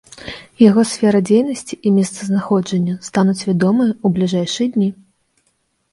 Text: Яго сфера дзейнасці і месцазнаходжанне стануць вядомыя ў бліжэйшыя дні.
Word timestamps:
Яго 0.69 0.81
сфера 0.91 1.19
дзейнасці 1.29 1.75
і 1.89 1.93
месцазнаходжанне 1.99 2.97
стануць 3.11 3.45
вядомыя 3.53 3.91
ў 4.05 4.07
бліжэйшыя 4.19 4.67
дні. 4.79 4.89